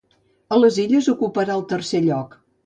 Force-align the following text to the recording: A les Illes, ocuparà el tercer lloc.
A 0.55 0.57
les 0.61 0.79
Illes, 0.83 1.09
ocuparà 1.13 1.59
el 1.59 1.63
tercer 1.75 2.03
lloc. 2.09 2.35